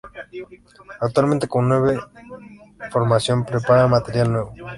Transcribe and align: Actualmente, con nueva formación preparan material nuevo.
Actualmente, 0.99 1.47
con 1.47 1.69
nueva 1.69 2.09
formación 2.89 3.45
preparan 3.45 3.91
material 3.91 4.31
nuevo. 4.31 4.53